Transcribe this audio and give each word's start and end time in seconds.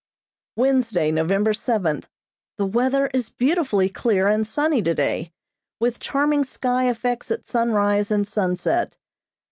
Wednesday, 0.55 1.11
November 1.11 1.53
seventh: 1.53 2.09
The 2.57 2.65
weather 2.65 3.05
is 3.13 3.29
beautifully 3.29 3.87
clear 3.87 4.27
and 4.27 4.47
sunny 4.47 4.81
today, 4.81 5.31
with 5.79 5.99
charming 5.99 6.43
sky 6.43 6.89
effects 6.89 7.29
at 7.29 7.45
sunrise 7.45 8.09
and 8.09 8.27
sunset. 8.27 8.97